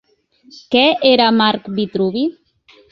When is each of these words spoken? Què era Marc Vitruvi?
Què 0.75 0.81
era 1.11 1.29
Marc 1.43 1.71
Vitruvi? 1.79 2.27